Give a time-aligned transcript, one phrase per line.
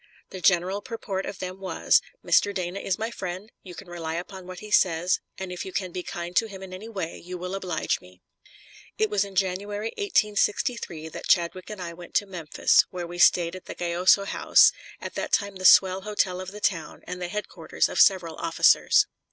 [0.31, 2.51] The general purport of them was: "Mr.
[2.55, 5.91] Dana is my friend; you can rely upon what he says, and if you can
[5.91, 8.19] be kind to him in any way you will oblige me."
[8.97, 13.55] It was in January, 1863, that Chadwick and I went to Memphis, where we stayed
[13.55, 17.27] at the Gayoso House, at that time the swell hotel of the town and the
[17.27, 19.05] headquarters of several officers.